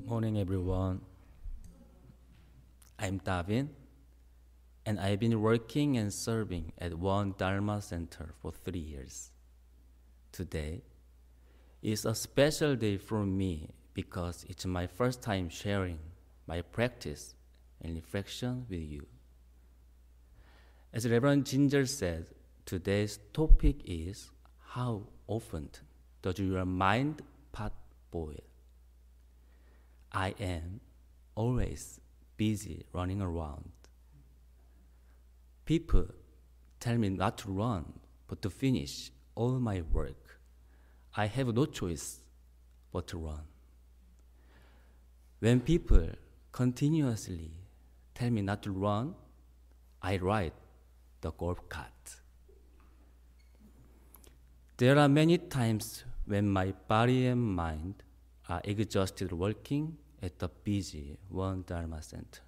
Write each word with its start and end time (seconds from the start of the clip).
Good 0.00 0.08
morning, 0.08 0.38
everyone. 0.38 1.02
I'm 2.98 3.20
Davin, 3.20 3.68
and 4.86 4.98
I've 4.98 5.20
been 5.20 5.42
working 5.42 5.98
and 5.98 6.10
serving 6.10 6.72
at 6.78 6.94
Won 6.94 7.34
Dharma 7.36 7.82
Center 7.82 8.32
for 8.40 8.50
three 8.50 8.80
years. 8.80 9.30
Today 10.32 10.80
is 11.82 12.06
a 12.06 12.14
special 12.14 12.76
day 12.76 12.96
for 12.96 13.26
me 13.26 13.68
because 13.92 14.46
it's 14.48 14.64
my 14.64 14.86
first 14.86 15.20
time 15.20 15.50
sharing 15.50 15.98
my 16.46 16.62
practice 16.62 17.34
and 17.82 17.94
reflection 17.94 18.64
with 18.70 18.80
you. 18.80 19.06
As 20.94 21.06
Reverend 21.06 21.44
Ginger 21.44 21.84
said, 21.84 22.28
today's 22.64 23.18
topic 23.34 23.82
is 23.84 24.30
how 24.60 25.02
often 25.26 25.68
does 26.22 26.38
your 26.38 26.64
mind 26.64 27.20
pot 27.52 27.74
boil? 28.10 28.49
I 30.12 30.34
am 30.40 30.80
always 31.34 32.00
busy 32.36 32.84
running 32.92 33.20
around. 33.20 33.70
People 35.64 36.06
tell 36.80 36.96
me 36.96 37.10
not 37.10 37.38
to 37.38 37.50
run, 37.50 37.84
but 38.26 38.42
to 38.42 38.50
finish 38.50 39.12
all 39.34 39.60
my 39.60 39.82
work. 39.92 40.40
I 41.16 41.26
have 41.26 41.54
no 41.54 41.66
choice 41.66 42.20
but 42.92 43.06
to 43.08 43.18
run. 43.18 43.42
When 45.38 45.60
people 45.60 46.08
continuously 46.52 47.52
tell 48.14 48.30
me 48.30 48.42
not 48.42 48.62
to 48.64 48.72
run, 48.72 49.14
I 50.02 50.16
ride 50.16 50.52
the 51.20 51.30
golf 51.32 51.68
cart. 51.68 52.16
There 54.76 54.98
are 54.98 55.08
many 55.08 55.38
times 55.38 56.04
when 56.24 56.48
my 56.48 56.72
body 56.88 57.26
and 57.26 57.42
mind 57.42 58.02
are 58.50 58.60
exhausted 58.64 59.30
working 59.30 59.96
at 60.20 60.40
the 60.40 60.48
busy 60.48 61.16
Won 61.30 61.62
Dharma 61.66 62.02
Center. 62.02 62.40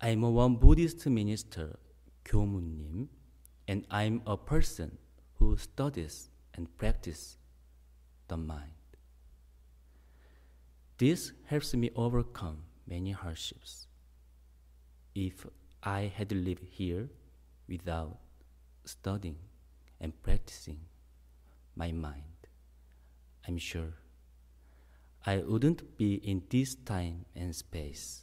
I'm 0.00 0.24
a 0.24 0.30
Won 0.30 0.56
Buddhist 0.56 1.06
minister, 1.06 1.78
Gyomunim, 2.24 3.08
and 3.68 3.86
I'm 3.90 4.22
a 4.26 4.38
person 4.38 4.96
who 5.34 5.56
studies 5.58 6.30
and 6.54 6.66
practices 6.78 7.36
the 8.28 8.38
mind. 8.38 8.72
This 10.96 11.32
helps 11.44 11.74
me 11.74 11.90
overcome 11.94 12.62
many 12.86 13.10
hardships. 13.10 13.86
If 15.14 15.46
I 15.82 16.10
had 16.16 16.32
lived 16.32 16.64
here 16.70 17.10
without 17.68 18.16
studying 18.84 19.36
and 20.00 20.20
practicing 20.22 20.80
my 21.76 21.92
mind, 21.92 22.48
I'm 23.46 23.58
sure 23.58 23.92
I 25.24 25.38
wouldn't 25.38 25.96
be 25.96 26.14
in 26.14 26.42
this 26.50 26.74
time 26.74 27.26
and 27.36 27.54
space. 27.54 28.22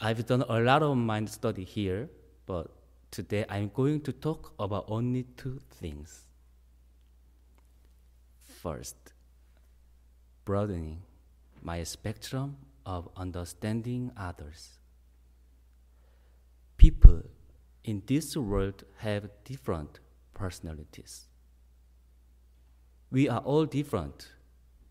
I've 0.00 0.26
done 0.26 0.44
a 0.48 0.60
lot 0.60 0.82
of 0.82 0.96
mind 0.96 1.28
study 1.28 1.64
here, 1.64 2.08
but 2.46 2.68
today 3.10 3.44
I'm 3.48 3.70
going 3.74 4.00
to 4.02 4.12
talk 4.12 4.52
about 4.58 4.84
only 4.88 5.24
two 5.36 5.60
things. 5.70 6.28
First, 8.62 8.96
broadening 10.44 11.02
my 11.62 11.82
spectrum 11.82 12.56
of 12.86 13.08
understanding 13.16 14.12
others. 14.16 14.78
People 16.76 17.22
in 17.84 18.02
this 18.06 18.36
world 18.36 18.84
have 18.98 19.28
different 19.44 19.98
personalities. 20.34 21.26
We 23.10 23.28
are 23.28 23.40
all 23.40 23.66
different 23.66 24.32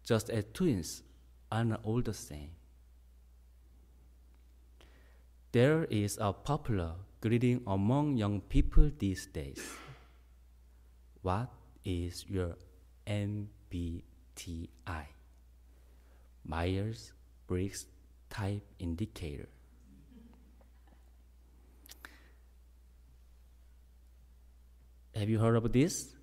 just 0.03 0.29
as 0.29 0.45
twins 0.53 1.03
are 1.51 1.65
not 1.65 1.81
all 1.83 2.01
the 2.01 2.13
same. 2.13 2.51
There 5.51 5.83
is 5.85 6.17
a 6.21 6.31
popular 6.31 6.93
greeting 7.19 7.61
among 7.67 8.17
young 8.17 8.41
people 8.41 8.89
these 8.97 9.27
days. 9.27 9.61
What 11.21 11.49
is 11.83 12.25
your 12.27 12.55
MBTI? 13.05 14.01
Myers 16.45 17.13
Briggs 17.47 17.85
Type 18.29 18.63
Indicator. 18.79 19.49
Have 25.13 25.29
you 25.29 25.37
heard 25.37 25.57
of 25.57 25.71
this? 25.71 26.15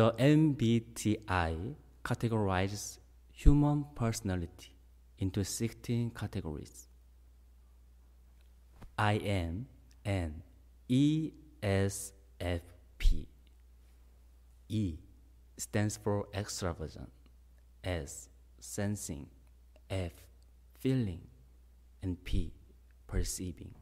The 0.00 0.12
MBTI 0.12 1.74
categorizes 2.02 3.00
human 3.32 3.84
personality 3.94 4.74
into 5.18 5.44
16 5.44 6.12
categories. 6.12 6.88
I 8.96 9.12
am 9.16 9.66
an 10.06 10.42
ESFP. 10.88 11.32
E 14.70 14.98
stands 15.58 15.98
for 15.98 16.28
extravagant, 16.32 17.12
S 17.84 18.30
sensing, 18.58 19.26
F 19.90 20.12
feeling, 20.78 21.20
and 22.02 22.24
P 22.24 22.54
perceiving. 23.06 23.74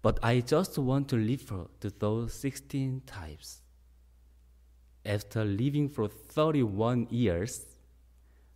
But 0.00 0.18
I 0.22 0.40
just 0.40 0.78
want 0.78 1.08
to 1.08 1.18
refer 1.18 1.66
to 1.80 1.90
those 1.90 2.32
16 2.32 3.02
types 3.04 3.60
after 5.06 5.44
living 5.44 5.88
for 5.88 6.08
31 6.08 7.06
years, 7.10 7.64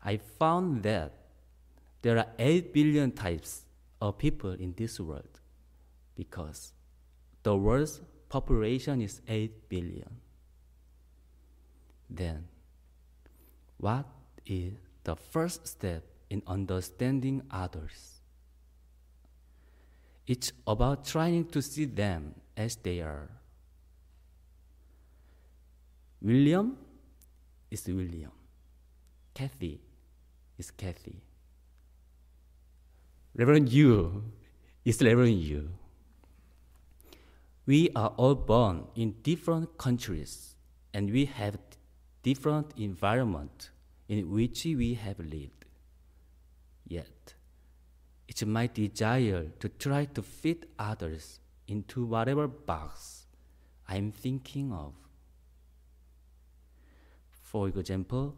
I 0.03 0.17
found 0.17 0.83
that 0.83 1.13
there 2.03 2.19
are 2.19 2.27
8 2.39 2.73
billion 2.73 3.13
types 3.13 3.63
of 4.01 4.19
people 4.19 4.53
in 4.53 4.75
this 4.77 4.99
world 4.99 5.41
because 6.17 6.73
the 7.43 7.57
world's 7.57 8.01
population 8.29 9.01
is 9.01 9.21
8 9.29 9.69
billion. 9.69 10.11
Then, 12.09 12.49
what 13.77 14.07
is 14.47 14.75
the 15.05 15.17
first 15.17 15.67
step 15.67 16.05
in 16.29 16.43
understanding 16.47 17.43
others? 17.51 18.21
It's 20.27 20.53
about 20.67 21.05
trying 21.05 21.47
to 21.47 21.63
see 21.63 21.85
them 21.85 22.35
as 22.57 22.77
they 22.77 23.01
are 23.01 23.40
William 26.23 26.77
is 27.71 27.87
William. 27.87 28.33
Kathy 29.33 29.81
is 30.59 30.71
Kathy. 30.71 31.23
Reverend 33.35 33.71
Yu 33.73 34.25
is 34.85 35.01
Reverend 35.01 35.41
Yu. 35.41 35.71
We 37.65 37.89
are 37.97 38.13
all 38.19 38.35
born 38.35 38.89
in 38.95 39.15
different 39.23 39.79
countries 39.79 40.57
and 40.93 41.11
we 41.11 41.25
have 41.25 41.57
different 42.23 42.75
environment 42.77 43.71
in 44.07 44.31
which 44.31 44.65
we 44.65 44.95
have 44.95 45.19
lived. 45.21 45.65
Yet, 46.87 47.35
it's 48.29 48.45
my 48.45 48.67
desire 48.67 49.47
to 49.59 49.69
try 49.71 50.05
to 50.05 50.23
fit 50.23 50.67
others 50.79 51.41
into 51.67 52.05
whatever 52.05 52.47
box 52.47 53.27
I'm 53.89 54.13
thinking 54.13 54.71
of. 54.71 54.93
For 57.51 57.67
example, 57.67 58.37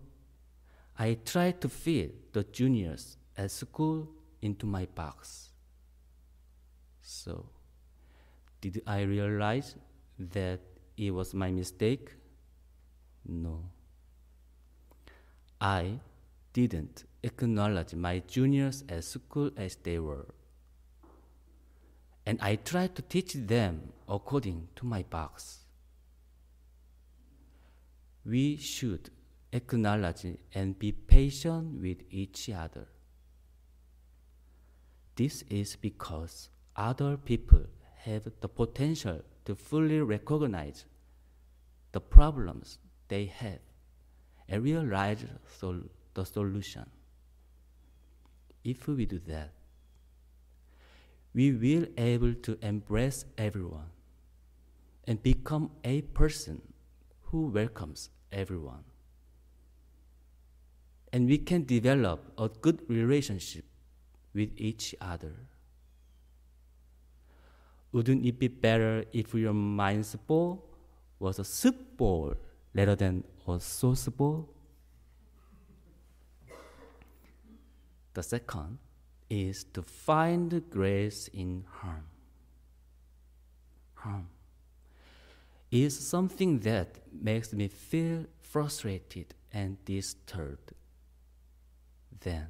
I 0.99 1.19
tried 1.23 1.61
to 1.61 1.69
fit 1.69 2.33
the 2.33 2.45
juniors 2.45 3.19
at 3.37 3.51
school 3.51 4.09
into 4.41 4.65
my 4.65 4.87
box. 4.87 5.51
So, 7.03 7.45
did 8.63 8.81
I 8.87 9.03
realize 9.03 9.77
that 10.19 10.61
it 10.97 11.11
was 11.11 11.35
my 11.35 11.51
mistake? 11.51 12.15
No. 13.27 13.65
I 15.61 16.01
didn't 16.55 17.05
acknowledge 17.23 17.95
my 17.95 18.21
juniors 18.21 18.83
at 18.89 19.05
school 19.05 19.51
as 19.59 19.77
they 19.77 19.99
were. 19.99 20.29
And 22.25 22.41
I 22.41 22.57
tried 22.57 22.97
to 22.97 23.03
teach 23.03 23.35
them 23.35 23.93
according 24.09 24.69
to 24.77 24.87
my 24.87 25.03
box 25.03 25.62
we 28.25 28.57
should 28.57 29.11
acknowledge 29.53 30.27
and 30.55 30.79
be 30.79 30.93
patient 30.93 31.81
with 31.81 31.99
each 32.11 32.49
other. 32.51 32.87
This 35.17 35.43
is 35.51 35.77
because 35.77 36.49
other 36.75 37.17
people 37.17 37.65
have 37.97 38.29
the 38.41 38.49
potential 38.49 39.21
to 39.45 39.55
fully 39.55 40.01
recognize 40.01 40.87
the 41.93 42.01
problems 42.01 42.79
they 43.09 43.27
have 43.27 43.61
and 44.49 44.63
realize 44.63 45.25
sol- 45.59 45.91
the 46.15 46.25
solution. 46.25 46.87
If 48.65 48.87
we 48.87 49.07
do 49.07 49.21
that, 49.27 49.53
we 51.35 51.53
will 51.53 51.87
able 51.97 52.35
to 52.35 52.59
embrace 52.63 53.25
everyone 53.37 53.91
and 55.07 55.23
become 55.23 55.71
a 55.85 56.03
person 56.03 56.61
who 57.33 57.49
welcomes 57.49 58.11
everyone. 58.31 58.85
and 61.13 61.29
we 61.29 61.39
can 61.39 61.65
develop 61.65 62.33
a 62.39 62.49
good 62.49 62.81
relationship 62.89 63.65
with 64.35 64.51
each 64.57 64.95
other. 65.01 65.35
Wouldn't 67.93 68.25
it 68.25 68.39
be 68.39 68.49
better 68.49 69.05
if 69.13 69.35
your 69.35 69.53
mind's 69.53 70.17
bowl 70.17 70.65
was 71.19 71.39
a 71.39 71.45
soup 71.45 71.99
bowl 71.99 72.35
rather 72.75 72.97
than 72.97 73.25
a 73.47 73.61
sauce 73.61 74.09
bowl? 74.09 74.49
The 78.15 78.23
second 78.23 78.79
is 79.29 79.65
to 79.75 79.83
find 79.83 80.63
grace 80.71 81.29
in 81.29 81.65
harm. 81.69 82.07
Harm 83.95 84.29
is 85.73 85.99
something 85.99 86.61
that 86.61 86.99
makes 87.11 87.53
me 87.55 87.67
feel 87.67 88.27
frustrated 88.43 89.35
and 89.51 89.83
disturbed. 89.87 90.73
Then, 92.21 92.47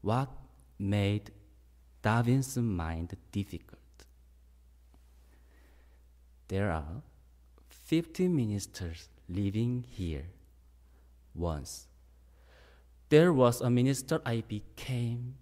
what 0.00 0.30
made 0.78 1.30
Davin's 2.02 2.56
mind 2.56 3.14
difficult? 3.30 3.78
There 6.48 6.70
are 6.70 7.02
50 7.68 8.28
ministers 8.28 9.08
living 9.28 9.84
here. 9.86 10.24
Once, 11.34 11.86
there 13.10 13.32
was 13.32 13.60
a 13.60 13.70
minister 13.70 14.20
I 14.24 14.42
became 14.48 15.34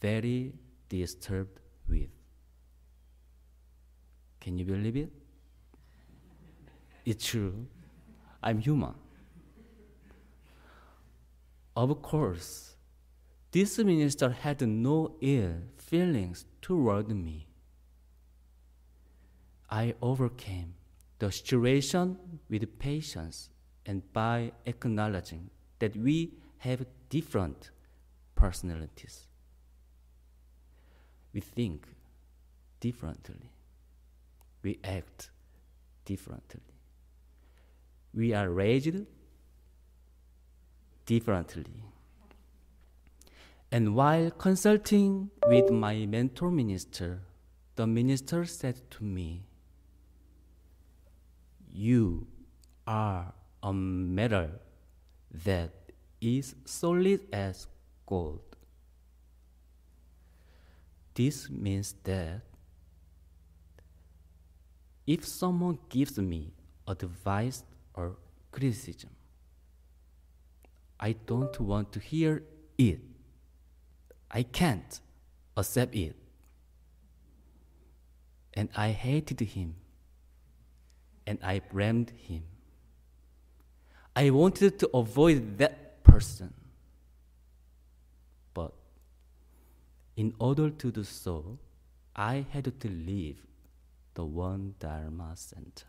very 0.00 0.52
disturbed 0.88 1.58
with. 1.88 2.10
Can 4.40 4.58
you 4.58 4.64
believe 4.64 4.96
it? 4.96 5.12
It's 7.08 7.24
true. 7.24 7.66
I'm 8.42 8.58
human. 8.58 8.92
Of 11.74 12.02
course, 12.02 12.76
this 13.50 13.78
minister 13.78 14.28
had 14.28 14.60
no 14.60 15.16
ill 15.22 15.54
feelings 15.78 16.44
toward 16.60 17.08
me. 17.08 17.48
I 19.70 19.94
overcame 20.02 20.74
the 21.18 21.32
situation 21.32 22.18
with 22.50 22.78
patience 22.78 23.48
and 23.86 24.02
by 24.12 24.52
acknowledging 24.66 25.48
that 25.78 25.96
we 25.96 26.34
have 26.58 26.84
different 27.08 27.70
personalities. 28.34 29.26
We 31.32 31.40
think 31.40 31.86
differently, 32.80 33.50
we 34.62 34.78
act 34.84 35.30
differently, 36.04 36.60
we 38.14 38.32
are 38.34 38.50
raised 38.50 39.06
differently. 41.06 41.82
And 43.70 43.94
while 43.94 44.30
consulting 44.30 45.30
with 45.46 45.70
my 45.70 46.06
mentor 46.06 46.50
minister, 46.50 47.20
the 47.76 47.86
minister 47.86 48.44
said 48.44 48.90
to 48.92 49.04
me, 49.04 49.42
You 51.70 52.26
are 52.86 53.32
a 53.62 53.72
metal 53.72 54.48
that 55.44 55.70
is 56.20 56.54
solid 56.64 57.20
as 57.32 57.66
gold. 58.06 58.40
This 61.14 61.50
means 61.50 61.94
that 62.04 62.42
if 65.06 65.26
someone 65.26 65.78
gives 65.88 66.18
me 66.18 66.52
advice 66.86 67.64
or 67.98 68.16
criticism, 68.52 69.10
I 71.00 71.12
don't 71.26 71.58
want 71.60 71.92
to 71.92 72.00
hear 72.00 72.44
it. 72.78 73.00
I 74.30 74.44
can't 74.44 75.00
accept 75.56 75.94
it. 75.94 76.14
And 78.54 78.68
I 78.76 78.90
hated 78.90 79.40
him. 79.40 79.74
And 81.26 81.38
I 81.42 81.60
blamed 81.72 82.10
him. 82.10 82.44
I 84.14 84.30
wanted 84.30 84.78
to 84.78 84.88
avoid 84.94 85.58
that 85.58 86.02
person. 86.04 86.54
But 88.54 88.72
in 90.16 90.34
order 90.38 90.70
to 90.70 90.90
do 90.90 91.04
so, 91.04 91.58
I 92.16 92.46
had 92.50 92.80
to 92.80 92.88
leave 92.88 93.40
the 94.14 94.24
Won 94.24 94.74
Dharma 94.78 95.32
Center. 95.34 95.87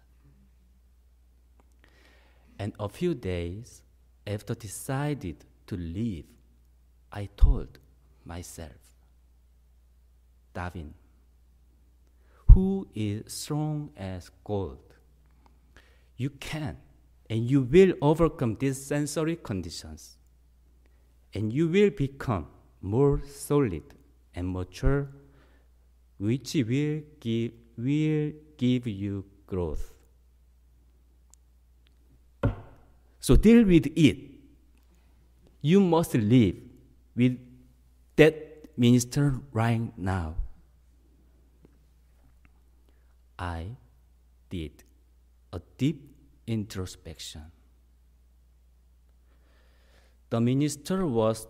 And 2.59 2.73
a 2.77 2.89
few 2.89 3.15
days 3.15 3.81
after 4.27 4.53
decided 4.53 5.45
to 5.67 5.77
leave, 5.77 6.25
I 7.11 7.29
told 7.37 7.79
myself, 8.25 8.77
Davin, 10.53 10.91
who 12.49 12.87
is 12.93 13.33
strong 13.33 13.91
as 13.95 14.29
gold, 14.43 14.93
you 16.17 16.29
can 16.31 16.77
and 17.29 17.49
you 17.49 17.61
will 17.61 17.93
overcome 18.01 18.57
these 18.59 18.83
sensory 18.83 19.37
conditions, 19.37 20.17
and 21.33 21.53
you 21.53 21.67
will 21.67 21.91
become 21.91 22.47
more 22.81 23.21
solid 23.25 23.83
and 24.33 24.51
mature, 24.51 25.07
which 26.17 26.55
will 26.55 27.01
give, 27.19 27.51
will 27.77 28.31
give 28.57 28.87
you 28.87 29.23
growth. 29.45 29.93
So 33.29 33.35
deal 33.35 33.63
with 33.63 33.85
it. 33.95 34.17
You 35.61 35.79
must 35.81 36.15
live 36.15 36.55
with 37.15 37.37
that 38.15 38.35
minister 38.75 39.35
right 39.53 39.95
now. 39.95 40.33
I 43.37 43.75
did 44.49 44.83
a 45.53 45.61
deep 45.77 46.09
introspection. 46.47 47.51
The 50.31 50.41
minister 50.41 51.05
was 51.05 51.45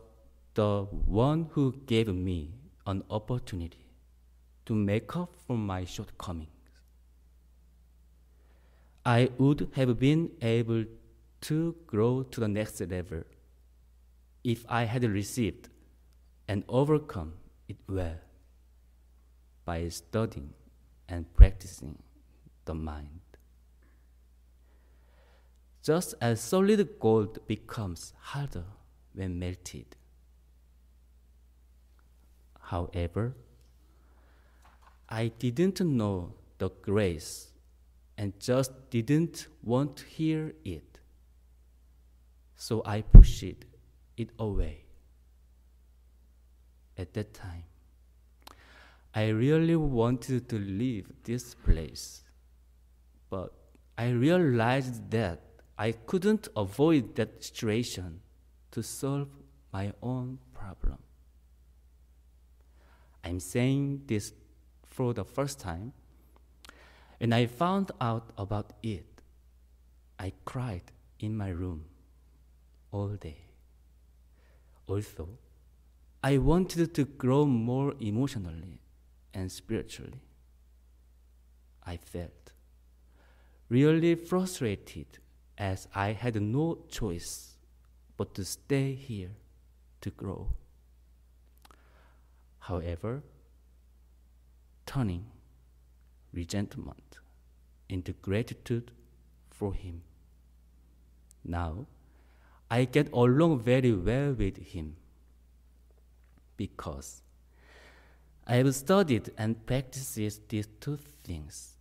the 0.56 0.82
one 0.82 1.48
who 1.54 1.72
gave 1.86 2.14
me 2.14 2.56
an 2.88 3.04
opportunity 3.10 3.86
to 4.66 4.76
make 4.76 5.16
up 5.16 5.34
for 5.48 5.58
my 5.58 5.86
shortcomings. 5.86 6.50
I 9.06 9.30
would 9.38 9.70
have 9.76 9.98
been 9.98 10.32
able 10.42 10.84
to 11.42 11.76
grow 11.88 12.24
to 12.24 12.40
the 12.40 12.48
next 12.48 12.82
level 12.82 13.24
if 14.44 14.66
I 14.68 14.84
had 14.86 15.04
received 15.04 15.70
and 16.48 16.64
overcome 16.68 17.34
it 17.68 17.78
well 17.88 18.20
by 19.66 19.88
studying 19.90 20.54
and 21.08 21.32
practicing 21.36 21.98
the 22.66 22.74
mind. 22.74 23.22
Just 25.84 26.14
as 26.22 26.42
solid 26.42 27.00
gold 27.00 27.40
becomes 27.48 28.14
harder 28.20 28.66
when 29.14 29.40
melted. 29.40 29.96
However, 32.60 33.36
I 35.08 35.30
didn't 35.40 35.80
know 35.82 36.34
the 36.58 36.70
grace 36.70 37.52
and 38.18 38.40
just 38.40 38.72
didn't 38.90 39.48
want 39.64 39.98
to 39.98 40.06
hear 40.06 40.54
it. 40.66 40.89
So 42.60 42.82
I 42.86 43.04
pushed 43.04 43.42
it, 43.42 43.64
it 44.18 44.32
away. 44.38 44.84
At 46.98 47.14
that 47.14 47.34
time, 47.34 47.64
I 49.16 49.30
really 49.30 49.78
wanted 49.78 50.50
to 50.50 50.60
leave 50.60 51.10
this 51.24 51.56
place, 51.56 52.22
but 53.30 53.54
I 53.98 54.10
realized 54.10 55.10
that 55.12 55.40
I 55.78 55.94
couldn't 55.94 56.50
avoid 56.58 57.16
that 57.16 57.42
situation 57.42 58.20
to 58.72 58.84
solve 58.84 59.30
my 59.72 59.94
own 60.04 60.40
problem. 60.54 60.98
I'm 63.24 63.40
saying 63.40 64.02
this 64.08 64.34
for 64.84 65.14
the 65.14 65.24
first 65.24 65.62
time. 65.62 65.94
When 67.20 67.32
I 67.32 67.46
found 67.46 67.94
out 68.02 68.32
about 68.38 68.74
it, 68.84 69.06
I 70.20 70.34
cried 70.44 70.92
in 71.20 71.38
my 71.38 71.52
room 71.52 71.86
all 72.92 73.10
day. 73.10 73.38
Also, 74.88 75.30
I 76.24 76.38
wanted 76.38 76.94
to 76.96 77.06
grow 77.06 77.46
more 77.46 77.94
emotionally 78.00 78.82
and 79.34 79.52
spiritually. 79.52 80.22
I 81.84 81.98
felt 81.98 82.52
really 83.70 84.16
frustrated 84.16 85.20
as 85.58 85.88
I 85.94 86.14
had 86.14 86.42
no 86.42 86.80
choice 86.90 87.58
but 88.18 88.34
to 88.36 88.44
stay 88.44 88.94
here 88.96 89.32
to 90.02 90.10
grow. 90.10 90.50
However, 92.60 93.24
turning 94.86 95.26
resentment 96.34 97.20
into 97.88 98.14
gratitude 98.14 98.92
for 99.50 99.74
Him. 99.74 100.02
Now, 101.44 101.88
I 102.72 102.86
get 102.86 103.12
along 103.12 103.60
very 103.60 103.94
well 103.94 104.34
with 104.34 104.58
him 104.58 104.96
because 106.56 107.22
I 108.46 108.56
have 108.56 108.76
studied 108.76 109.32
and 109.38 109.66
practiced 109.66 110.16
these 110.50 110.68
two 110.80 110.98
things. 111.24 111.76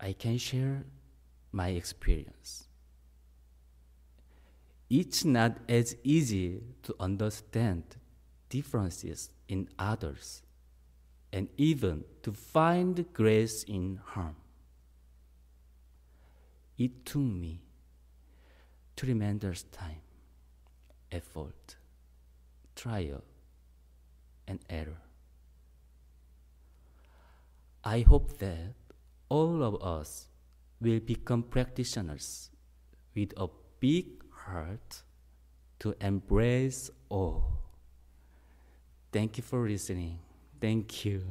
I 0.00 0.12
can 0.12 0.38
share 0.38 0.84
my 1.52 1.68
experience. 1.68 2.68
It's 4.88 5.24
not 5.24 5.58
as 5.68 5.96
easy 6.04 6.62
to 6.84 6.94
understand 7.00 7.82
differences 8.48 9.30
in 9.48 9.68
others 9.78 10.42
and 11.32 11.48
even 11.56 12.04
to 12.22 12.32
find 12.32 13.04
grace 13.12 13.64
in 13.64 14.00
harm. 14.04 14.36
It 16.78 17.04
took 17.04 17.22
me 17.22 17.60
tremendous 18.96 19.64
time, 19.64 20.00
effort, 21.10 21.76
trial, 22.74 23.22
and 24.46 24.60
error. 24.68 25.00
I 27.84 28.00
hope 28.00 28.38
that 28.38 28.74
all 29.28 29.62
of 29.62 29.82
us 29.82 30.28
will 30.80 31.00
become 31.00 31.42
practitioners 31.42 32.50
with 33.14 33.32
a 33.36 33.48
big 33.80 34.06
heart 34.30 35.02
to 35.78 35.94
embrace 36.00 36.90
all. 37.08 37.62
Thank 39.12 39.38
you 39.38 39.42
for 39.42 39.68
listening. 39.68 40.18
Thank 40.60 41.04
you. 41.04 41.22